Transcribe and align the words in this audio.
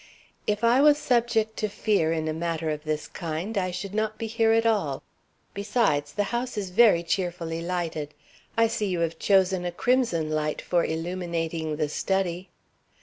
"If 0.47 0.63
I 0.63 0.81
was 0.81 0.97
subject 0.97 1.57
to 1.57 1.69
fear 1.69 2.11
in 2.11 2.27
a 2.27 2.33
matter 2.33 2.71
of 2.71 2.85
this 2.85 3.07
kind, 3.07 3.55
I 3.55 3.69
should 3.69 3.93
not 3.93 4.17
be 4.17 4.25
here 4.25 4.51
at 4.51 4.65
all. 4.65 5.03
Besides, 5.53 6.13
the 6.13 6.23
house 6.33 6.57
is 6.57 6.71
very 6.71 7.03
cheerfully 7.03 7.61
lighted. 7.61 8.15
I 8.57 8.65
see 8.65 8.87
you 8.87 9.01
have 9.01 9.19
chosen 9.19 9.63
a 9.63 9.71
crimson 9.71 10.31
light 10.31 10.59
for 10.59 10.83
illuminating 10.83 11.75
the 11.75 11.87
study." 11.87 12.49